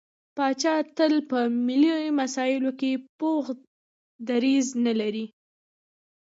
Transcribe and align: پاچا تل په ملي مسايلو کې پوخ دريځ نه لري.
پاچا 0.35 0.75
تل 0.97 1.13
په 1.29 1.39
ملي 1.67 1.93
مسايلو 2.19 2.71
کې 2.79 2.91
پوخ 3.19 3.45
دريځ 4.29 4.67
نه 4.85 4.93
لري. 4.99 5.25